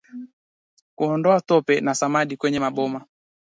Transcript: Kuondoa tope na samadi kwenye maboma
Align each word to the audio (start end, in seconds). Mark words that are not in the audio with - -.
Kuondoa 0.95 1.41
tope 1.41 1.81
na 1.81 1.93
samadi 1.95 2.37
kwenye 2.37 2.59
maboma 2.59 3.05